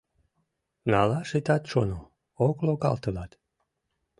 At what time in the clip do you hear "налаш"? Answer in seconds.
0.91-1.29